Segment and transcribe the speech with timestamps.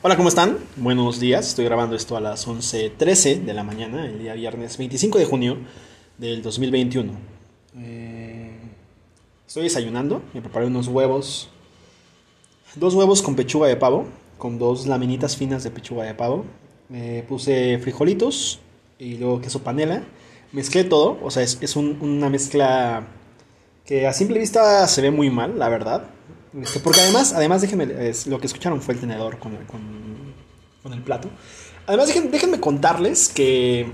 [0.00, 0.58] Hola, ¿cómo están?
[0.76, 1.48] Buenos días.
[1.48, 5.58] Estoy grabando esto a las 11.13 de la mañana, el día viernes 25 de junio
[6.18, 7.14] del 2021.
[7.78, 8.52] Eh,
[9.44, 11.48] estoy desayunando, me preparé unos huevos.
[12.76, 14.06] Dos huevos con pechuga de pavo,
[14.38, 16.44] con dos laminitas finas de pechuga de pavo.
[16.88, 18.60] Me puse frijolitos
[19.00, 20.04] y luego queso panela.
[20.52, 23.04] Mezclé todo, o sea, es, una mezcla
[23.84, 26.08] que a simple vista se ve muy mal, la verdad
[26.62, 27.86] este, porque además, además déjenme,
[28.26, 31.28] lo que escucharon fue el tenedor con, con, el plato.
[31.86, 33.90] Además, déjenme contarles que...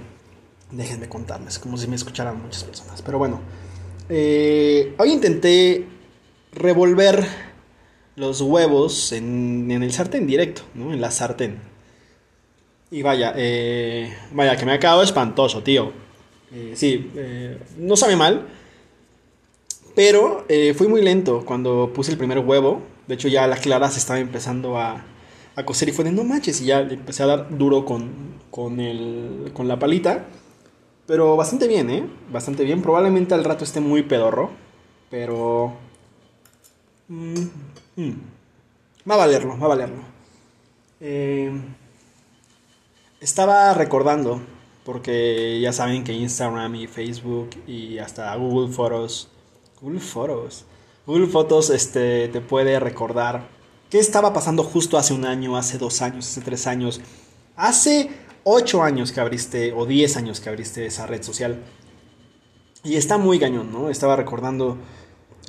[0.70, 3.02] Déjenme contarles, como si me escucharan muchas personas.
[3.02, 3.40] Pero bueno,
[4.08, 5.86] eh, hoy intenté
[6.52, 7.26] revolver
[8.16, 10.92] los huevos en, el sartén directo, ¿no?
[10.92, 11.58] En la sartén.
[12.90, 15.92] Y vaya, eh, vaya, que me ha quedado espantoso, tío.
[16.52, 17.10] Eh, sí,
[17.78, 18.46] no sabe mal
[19.94, 22.82] pero eh, fui muy lento cuando puse el primer huevo.
[23.06, 25.04] De hecho, ya la clara se estaba empezando a,
[25.56, 26.60] a cocer y fue de no manches.
[26.60, 28.10] Y ya le empecé a dar duro con,
[28.50, 30.26] con, el, con la palita.
[31.06, 32.04] Pero bastante bien, ¿eh?
[32.32, 32.82] Bastante bien.
[32.82, 34.50] Probablemente al rato esté muy pedorro.
[35.10, 35.74] Pero...
[37.08, 37.46] Mm,
[37.96, 38.12] mm.
[39.08, 40.02] Va a valerlo, va a valerlo.
[41.00, 41.52] Eh,
[43.20, 44.40] estaba recordando,
[44.84, 49.28] porque ya saben que Instagram y Facebook y hasta Google Fotos
[49.84, 50.64] Google Fotos.
[51.06, 53.50] Google Fotos este, te puede recordar
[53.90, 57.02] qué estaba pasando justo hace un año, hace dos años, hace tres años,
[57.54, 58.08] hace
[58.44, 61.62] ocho años que abriste, o diez años que abriste esa red social.
[62.82, 63.90] Y está muy cañón, ¿no?
[63.90, 64.78] Estaba recordando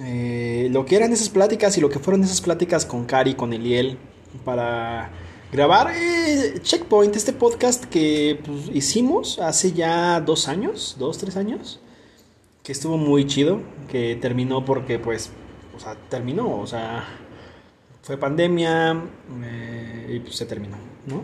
[0.03, 3.53] eh, lo que eran esas pláticas y lo que fueron esas pláticas con Cari, con
[3.53, 3.97] Eliel,
[4.43, 5.11] para
[5.53, 11.79] grabar eh, Checkpoint, este podcast que pues, hicimos hace ya dos años, dos, tres años
[12.65, 15.29] que estuvo muy chido, que terminó porque pues,
[15.77, 17.07] o sea, terminó, o sea,
[18.01, 19.03] fue pandemia
[19.43, 21.21] eh, y pues se terminó, ¿no?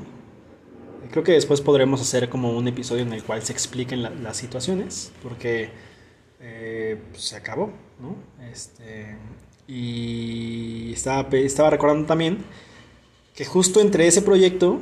[1.09, 5.11] Creo que después podremos hacer como un episodio en el cual se expliquen las situaciones,
[5.23, 5.71] porque
[6.39, 8.15] eh, pues, se acabó, ¿no?
[8.51, 9.17] Este,
[9.67, 12.37] y estaba, estaba recordando también
[13.33, 14.79] que justo entre ese proyecto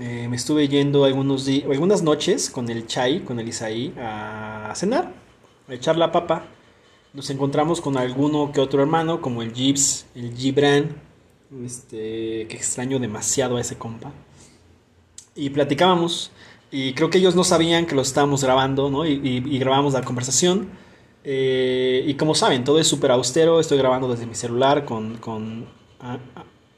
[0.00, 5.21] eh, me estuve yendo algunos algunas noches con el Chai, con el Isaí, a cenar
[5.68, 6.46] echar la papa,
[7.12, 10.96] nos encontramos con alguno que otro hermano, como el Gibbs, el Gibran,
[11.64, 14.12] este, que extraño demasiado a ese compa.
[15.34, 16.30] Y platicábamos,
[16.70, 19.06] y creo que ellos no sabían que lo estábamos grabando, ¿no?
[19.06, 20.70] Y, grabamos la conversación.
[21.24, 25.66] Eh, y como saben, todo es súper austero, estoy grabando desde mi celular con, con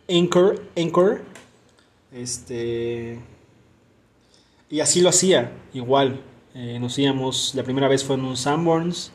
[0.09, 1.23] Anchor, Anchor.
[2.13, 3.21] Este...
[4.69, 6.21] Y así lo hacía, igual.
[6.55, 9.13] Eh, nos íbamos, la primera vez fue en un Sanborns.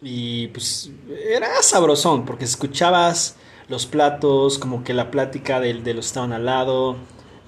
[0.00, 0.90] Y pues
[1.32, 3.36] era sabrosón, porque escuchabas
[3.68, 6.96] los platos, como que la plática de, de los que estaban al lado.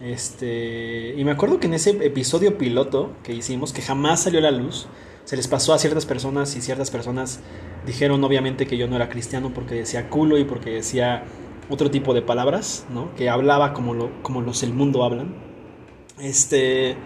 [0.00, 4.42] Este, y me acuerdo que en ese episodio piloto que hicimos, que jamás salió a
[4.42, 4.86] la luz,
[5.24, 7.40] se les pasó a ciertas personas y ciertas personas
[7.86, 11.24] dijeron obviamente que yo no era cristiano porque decía culo y porque decía
[11.68, 13.14] otro tipo de palabras, ¿no?
[13.14, 15.34] Que hablaba como, lo, como los del mundo hablan.
[16.18, 16.96] Este,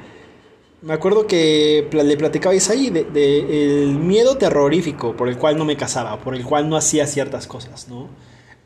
[0.84, 5.77] me acuerdo que le platicabais ahí de, el miedo terrorífico por el cual no me
[5.77, 8.09] casaba, por el cual no hacía ciertas cosas, ¿no?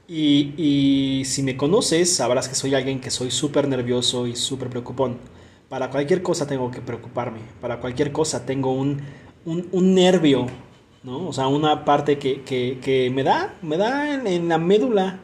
[0.08, 5.18] Y, si me conoces, sabrás que soy alguien que soy súper nervioso y súper preocupón.
[5.68, 9.02] Para cualquier cosa tengo que preocuparme, para cualquier cosa tengo un,
[9.44, 10.46] un, nervio,
[11.04, 11.28] ¿no?
[11.28, 15.20] O sea, una parte que, me da, me da en, la médula,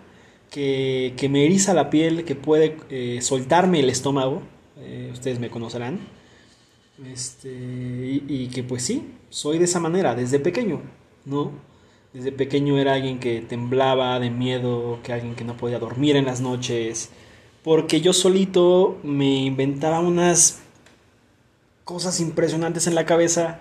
[0.50, 4.42] que, me eriza la piel, que puede eh, soltarme el estómago,
[4.78, 5.98] eh, ustedes me conocerán
[7.02, 10.80] este, y, que pues sí, soy de esa manera, desde pequeño,
[11.24, 11.52] ¿no?
[12.12, 16.26] Desde pequeño era alguien que temblaba de miedo, que alguien que no podía dormir en
[16.26, 17.10] las noches,
[17.64, 20.60] porque yo solito me inventaba unas
[21.84, 23.58] cosas impresionantes en la cabeza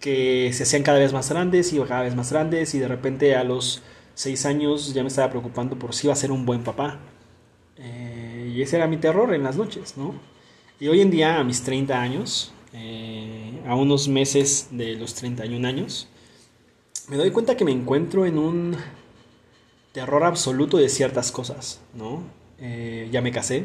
[0.00, 3.34] que se hacían cada vez más grandes y cada vez más grandes y de repente
[3.34, 3.82] a los
[4.14, 6.98] seis años ya me estaba preocupando por si iba a ser un buen papá.
[7.78, 10.14] Eh, y ese era mi terror en las noches, ¿no?
[10.78, 15.66] Y hoy en día, a mis 30 años, eh, a unos meses de los 31
[15.66, 16.08] años,
[17.08, 18.76] me doy cuenta que me encuentro en un
[19.92, 22.22] terror absoluto de ciertas cosas, ¿no?
[22.58, 23.64] Eh, ya me casé,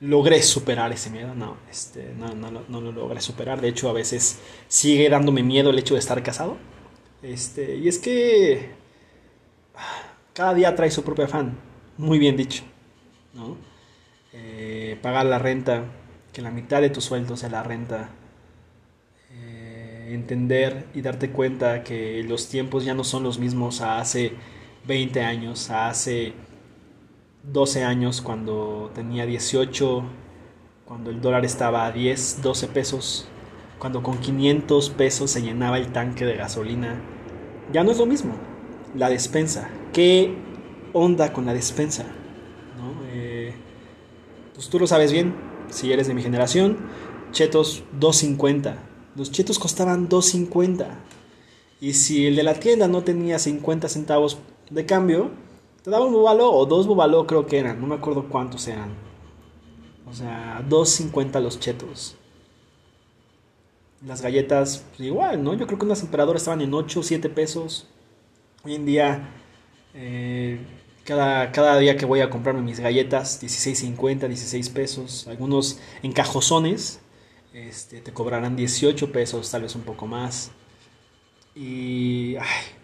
[0.00, 3.92] logré superar ese miedo, no, este, no, no, no, lo logré superar, de hecho a
[3.92, 6.56] veces sigue dándome miedo el hecho de estar casado,
[7.22, 8.70] este, y es que
[10.32, 11.58] cada día trae su propio afán,
[11.98, 12.62] muy bien dicho,
[13.34, 13.58] ¿no?
[14.32, 15.84] Eh, pagar la renta,
[16.36, 18.10] que la mitad de tu sueldo sea la renta.
[19.30, 24.34] Eh, entender y darte cuenta que los tiempos ya no son los mismos a hace
[24.86, 26.34] 20 años, a hace
[27.42, 30.04] 12 años cuando tenía 18,
[30.84, 33.26] cuando el dólar estaba a 10, 12 pesos,
[33.78, 37.00] cuando con 500 pesos se llenaba el tanque de gasolina.
[37.72, 38.34] Ya no es lo mismo.
[38.94, 39.70] La despensa.
[39.94, 40.34] ¿Qué
[40.92, 42.04] onda con la despensa?
[42.76, 42.92] ¿No?
[43.10, 43.54] Eh,
[44.52, 46.78] pues tú lo sabes bien, si eres de mi generación,
[47.32, 48.76] chetos 2.50.
[49.14, 50.86] Los chetos costaban 2.50.
[51.80, 54.38] Y si el de la tienda no tenía 50 centavos
[54.70, 55.30] de cambio,
[55.82, 58.90] te daba un bubalo o dos bubalo creo que eran, no me acuerdo cuántos eran.
[60.08, 62.16] O sea, 2.50 los chetos.
[64.04, 65.54] Las galletas, pues igual, ¿no?
[65.54, 67.88] Yo creo que unas emperadoras estaban en 8 o 7 pesos.
[68.64, 69.30] Hoy en día,
[69.94, 70.60] eh,
[71.06, 75.26] cada, cada, día que voy a comprarme mis galletas, 16.50, 16 pesos.
[75.28, 77.00] Algunos encajozones
[77.54, 80.50] este, te cobrarán 18 pesos, tal vez un poco más.
[81.54, 82.36] Y...
[82.36, 82.76] Ay,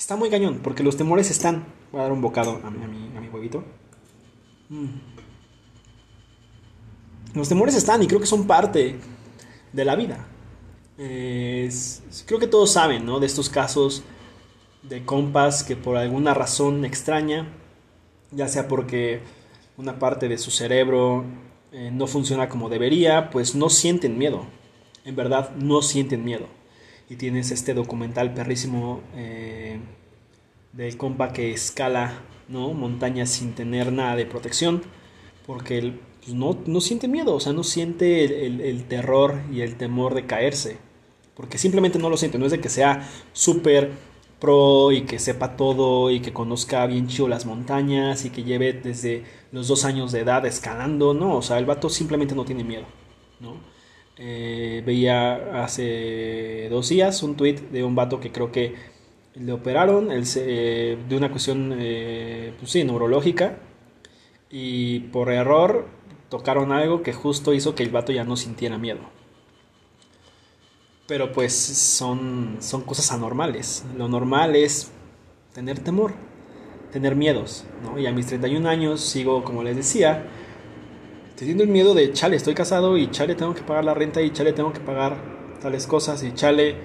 [0.00, 1.66] Está muy cañón, porque los temores están.
[1.92, 2.82] Voy a dar un bocado a mi,
[3.16, 3.62] a mi, huevito.
[4.70, 4.86] Mm.
[7.34, 8.98] Los temores están y creo que son parte
[9.74, 10.26] de la vida.
[10.96, 13.20] creo que todos saben, ¿no?
[13.20, 14.02] De estos casos
[14.82, 17.48] de compas que por alguna razón extraña,
[18.30, 19.20] ya sea porque
[19.76, 21.24] una parte de su cerebro
[21.72, 24.46] eh, no funciona como debería, pues no sienten miedo.
[25.04, 26.46] En verdad, no sienten miedo
[27.10, 29.80] y tienes este documental perrísimo eh,
[30.72, 32.72] del compa que escala ¿no?
[32.72, 34.82] montañas sin tener nada de protección,
[35.44, 39.76] porque él pues, no, no, siente miedo, o sea, no siente el, terror y el
[39.76, 40.78] temor de caerse,
[41.34, 43.90] porque simplemente no lo siente, no es de que sea súper
[44.40, 48.72] pro y que sepa todo y que conozca bien chido las montañas y que lleve
[48.72, 52.64] desde los dos años de edad escalando, no, o sea, el vato simplemente no tiene
[52.64, 52.86] miedo,
[53.40, 53.56] ¿no?
[54.16, 58.74] Eh, veía hace dos días un tweet de un vato que creo que
[59.34, 63.58] le operaron de una cuestión, eh, pues sí, neurológica
[64.50, 65.86] y por error
[66.28, 69.19] tocaron algo que justo hizo que el vato ya no sintiera miedo.
[71.10, 73.84] Pero pues son, son cosas anormales.
[73.98, 74.92] Lo normal es
[75.52, 76.12] tener temor,
[76.92, 77.98] tener miedos, ¿no?
[77.98, 80.28] Y a mis 31 años sigo, como les decía,
[81.34, 84.30] teniendo el miedo de, chale, estoy casado y chale, tengo que pagar la renta y
[84.30, 85.16] chale, tengo que pagar
[85.60, 86.76] tales cosas y chale,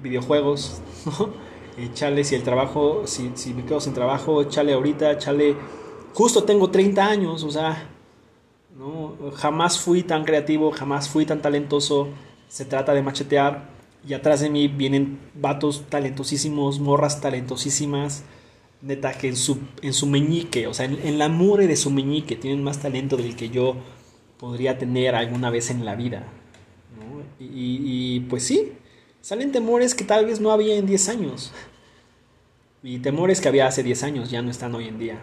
[0.00, 0.80] videojuegos,
[1.76, 5.56] Y chale, si el trabajo, si, si me quedo sin trabajo, chale ahorita, chale,
[6.14, 7.88] justo tengo 30 años, o sea,
[8.78, 9.16] ¿no?
[9.34, 12.10] jamás fui tan creativo, jamás fui tan talentoso,
[12.50, 13.68] se trata de machetear
[14.06, 18.24] y atrás de mí vienen vatos talentosísimos, morras talentosísimas,
[18.82, 22.34] neta que en su, en su meñique, o sea, en, la mure de su meñique
[22.34, 23.76] tienen más talento del que yo
[24.38, 26.26] podría tener alguna vez en la vida.
[27.38, 28.72] Y, y, pues sí,
[29.20, 31.52] salen temores que tal vez no había en 10 años.
[32.82, 35.20] Y temores que había hace 10 años ya no están hoy en día.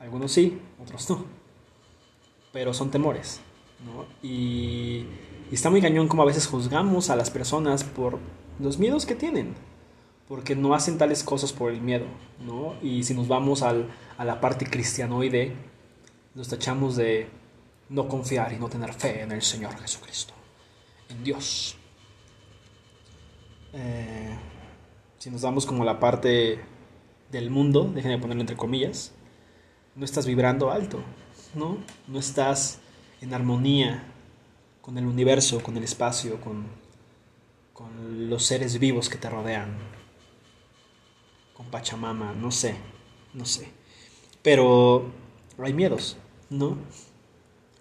[0.00, 1.26] Algunos sí, otros no.
[2.52, 3.40] Pero son temores.
[3.84, 4.06] ¿no?
[4.26, 5.06] Y,
[5.52, 8.18] y está muy cañón como a veces juzgamos a las personas por
[8.58, 9.54] los miedos que tienen
[10.32, 12.06] porque no hacen tales cosas por el miedo,
[12.40, 12.74] ¿no?
[12.80, 15.52] Y si nos vamos al, a la parte cristianoide,
[16.34, 17.28] nos tachamos de
[17.90, 20.32] no confiar y no tener fe en el Señor Jesucristo,
[21.10, 21.76] en Dios.
[23.74, 24.34] Eh,
[25.18, 26.60] si nos vamos como la parte
[27.30, 29.12] del mundo, déjenme ponerlo entre comillas,
[29.94, 31.02] no estás vibrando alto,
[31.54, 31.76] ¿no?
[32.08, 32.78] No estás
[33.20, 34.11] en armonía
[34.82, 36.66] con el universo, con el espacio, con,
[37.72, 39.78] con los seres vivos que te rodean
[41.54, 42.74] con Pachamama, no sé,
[43.32, 43.68] no sé.
[44.42, 45.10] Pero
[45.58, 46.18] hay miedos,
[46.50, 46.76] ¿no?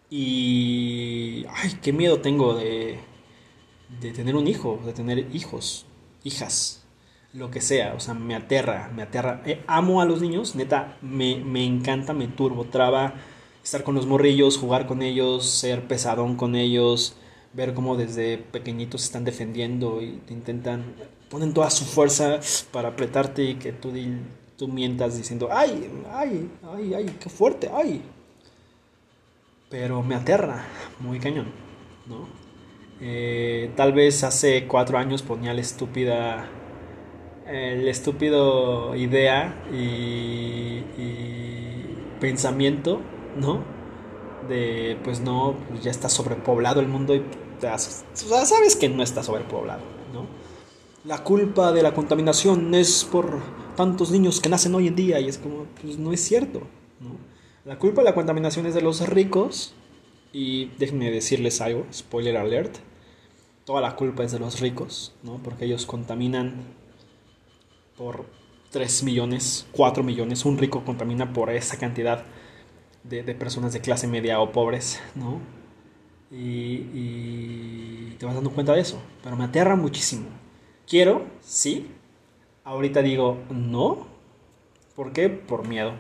[0.10, 1.46] Y...
[1.50, 3.00] ¡Ay, qué miedo tengo de,
[4.00, 5.86] de tener un hijo, de tener hijos,
[6.24, 6.86] hijas,
[7.34, 9.42] lo que sea, o sea, me aterra, me aterra.
[9.46, 13.16] Eh, amo a los niños, neta, me, me encanta, me turbo, traba
[13.64, 17.16] estar con los morrillos, jugar con ellos, ser pesadón con ellos,
[17.54, 20.96] ver cómo desde pequeñitos están defendiendo y te intentan,
[21.30, 22.40] ponen toda su fuerza
[22.72, 23.92] para apretarte y que tú,
[24.58, 28.02] tú mientas diciendo, ay, ay, ay, ay, qué fuerte, ay.
[29.70, 30.66] Pero me aterra,
[31.00, 31.48] muy cañón,
[32.08, 32.28] ¿no?
[33.00, 36.48] Eh, tal vez hace cuatro años ponía la estúpida,
[37.48, 43.02] el estúpido idea y, y pensamiento,
[43.38, 43.82] ¿no?
[44.48, 47.24] de pues no, ya está sobrepoblado el mundo y
[47.60, 49.82] sabes que no está sobrepoblado,
[50.14, 50.26] ¿no?
[51.04, 53.40] La culpa de la contaminación es por
[53.76, 56.62] tantos niños que nacen hoy en día y es como, pues no es cierto,
[57.00, 57.16] ¿no?
[57.66, 59.74] La culpa de la contaminación es de los ricos
[60.34, 62.78] y déjenme decirles algo, spoiler alert,
[63.66, 65.40] toda la culpa es de los ricos, ¿no?
[65.44, 66.56] Porque ellos contaminan
[67.98, 68.26] por
[68.72, 72.26] 3 millones, 4 millones, un rico contamina por esa cantidad
[73.04, 75.40] de, personas de clase media o pobres, ¿no?
[76.32, 80.28] Y, y, te vas dando cuenta de eso, pero me aterra muchísimo.
[80.88, 81.92] Quiero, sí,
[82.64, 84.08] ahorita digo no,
[84.96, 85.30] ¿por qué?
[85.30, 85.94] Por miedo,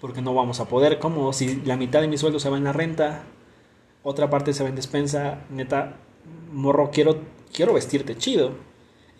[0.00, 2.64] porque no vamos a poder, como si la mitad de mi sueldo se va en
[2.64, 3.24] la renta,
[4.02, 5.96] otra parte se va en despensa, neta,
[6.52, 7.20] morro, quiero,
[7.52, 8.52] quiero vestirte chido.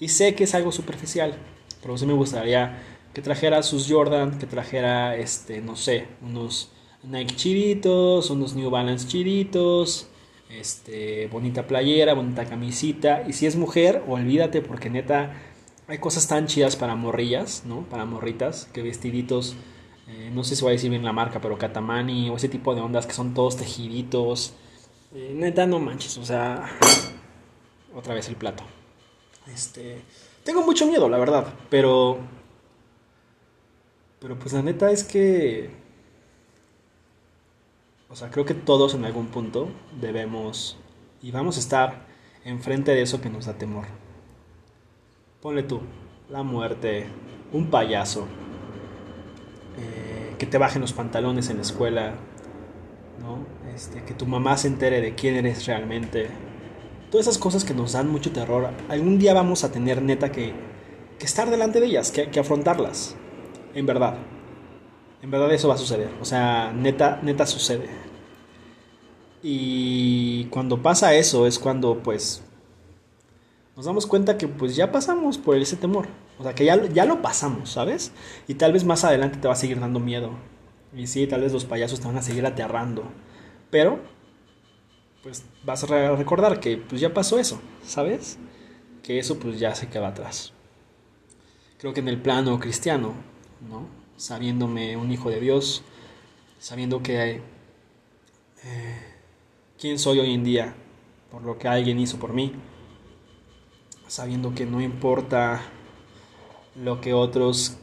[0.00, 1.34] Y sé que es algo superficial,
[1.82, 2.82] pero sí me gustaría
[3.12, 9.06] que trajera sus Jordan, que trajera, este, no sé, unos Nike chiditos, unos New Balance
[9.06, 10.08] chiditos,
[10.50, 13.24] este, bonita playera, bonita camisita.
[13.26, 15.32] Y si es mujer, olvídate porque neta
[15.86, 17.82] hay cosas tan chidas para morrillas, ¿no?
[17.84, 19.54] Para morritas, que vestiditos,
[20.08, 22.74] eh, no sé si voy a decir bien la marca, pero Katamani o ese tipo
[22.74, 24.54] de ondas que son todos tejiditos.
[25.14, 26.68] Eh, neta, no manches, o sea,
[27.94, 28.64] otra vez el plato.
[29.52, 30.02] Este,
[30.44, 32.18] tengo mucho miedo, la verdad, pero
[34.20, 35.70] pero pues la neta es que
[38.10, 39.68] o sea, creo que todos en algún punto
[40.00, 40.78] debemos
[41.20, 42.06] y vamos a estar
[42.44, 43.86] enfrente de eso que nos da temor.
[45.42, 45.80] Ponle tú,
[46.28, 47.06] la muerte,
[47.52, 48.26] un payaso,
[49.76, 52.14] eh, que te bajen los pantalones en la escuela,
[53.20, 53.46] ¿no?
[53.74, 56.28] Este, que tu mamá se entere de quién eres realmente,
[57.10, 60.52] todas esas cosas que nos dan mucho terror, algún día vamos a tener neta que,
[61.18, 63.16] que estar delante de ellas, que, que, afrontarlas.
[63.74, 64.16] En verdad.
[65.22, 66.10] En verdad eso va a suceder.
[66.20, 67.88] O sea, neta, neta sucede.
[69.42, 72.42] Y cuando pasa eso es cuando pues
[73.76, 76.08] nos damos cuenta que pues ya pasamos por ese temor.
[76.38, 78.12] O sea, que ya, ya lo pasamos, ¿sabes?
[78.46, 80.32] Y tal vez más adelante te va a seguir dando miedo.
[80.96, 83.04] Y sí, tal vez los payasos te van a seguir aterrando.
[83.70, 84.00] Pero
[85.22, 88.38] pues vas a recordar que pues ya pasó eso, ¿sabes?
[89.02, 90.52] Que eso pues ya se queda atrás.
[91.78, 93.14] Creo que en el plano cristiano,
[93.68, 93.97] ¿no?
[94.18, 95.82] Sabiéndome un hijo de Dios,
[96.58, 97.40] sabiendo que
[98.64, 98.98] eh,
[99.78, 100.74] quién soy hoy en día
[101.30, 102.52] por lo que alguien hizo por mí,
[104.08, 105.62] sabiendo que no importa
[106.74, 107.78] lo que otros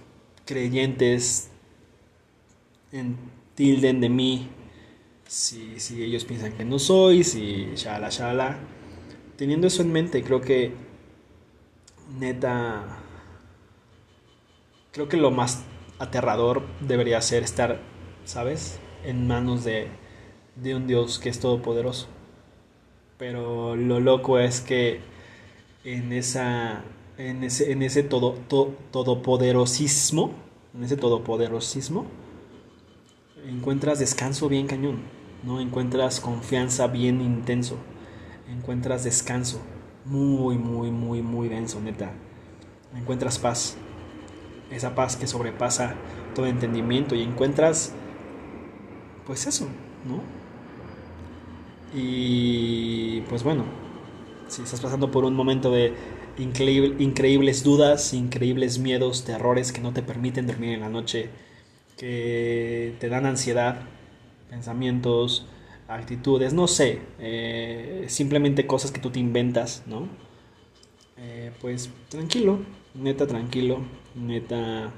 [0.46, 1.52] creyentes
[3.56, 4.50] tilden de mí,
[5.26, 8.60] si, si ellos piensan que no soy, si shala shala.
[9.38, 10.74] Teniendo eso en mente, creo que
[12.20, 13.00] neta,
[14.92, 15.64] creo que lo más
[16.00, 17.80] aterrador debería ser estar,
[18.26, 18.80] ¿sabes?
[19.04, 19.88] En manos de,
[20.56, 22.08] de un Dios que es todopoderoso.
[23.18, 25.00] Pero lo loco es que
[25.84, 26.84] en esa
[27.18, 28.34] en ese, en ese todo,
[28.92, 30.34] todopoderosismo,
[30.74, 32.06] en ese todopoderosismo,
[33.48, 35.04] encuentras descanso bien cañón,
[35.44, 35.62] ¿no?
[35.62, 37.78] Encuentras confianza bien intenso,
[38.50, 39.62] encuentras descanso
[40.04, 42.12] muy, muy, muy, muy denso, neta.
[42.96, 43.78] Encuentras paz,
[44.72, 45.96] esa paz que sobrepasa
[46.34, 47.94] todo entendimiento y encuentras,
[49.26, 49.68] pues eso,
[50.06, 50.22] ¿no?
[51.94, 53.64] Y pues bueno,
[54.48, 55.94] si estás pasando por un momento de
[56.38, 61.30] increíbles dudas, increíbles miedos, terrores que no te permiten dormir en la noche,
[61.98, 63.82] que te dan ansiedad,
[64.50, 65.48] pensamientos,
[65.88, 70.08] actitudes, no sé, eh, simplemente cosas que tú te inventas, ¿no?
[71.18, 72.60] Eh, pues tranquilo,
[72.96, 73.80] neta tranquilo,
[74.16, 74.92] neta,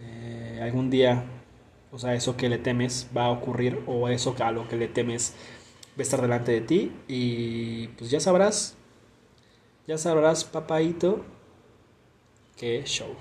[0.00, 1.24] eh, algún día,
[1.90, 4.88] o sea, eso que le temes va a ocurrir o eso a lo que le
[4.88, 5.34] temes
[5.96, 8.76] va a estar delante de ti y pues ya sabrás,
[9.86, 11.24] ya sabrás, papaito,
[12.56, 13.14] qué show.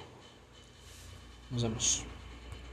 [1.50, 2.17] Nos vemos.